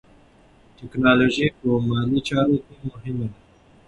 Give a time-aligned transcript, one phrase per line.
[0.77, 3.37] ټیکنالوژي په مالي چارو کې مهمه ده.